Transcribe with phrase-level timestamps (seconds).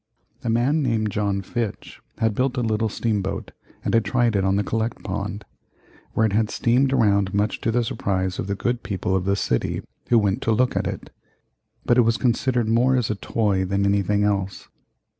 [0.43, 3.51] A man named John Fitch had built a little steam boat
[3.85, 5.45] and had tried it on the Collect Pond,
[6.13, 9.35] where it had steamed around much to the surprise of the good people of the
[9.35, 11.11] city who went to look at it.
[11.85, 14.69] But it was considered more as a toy than anything else.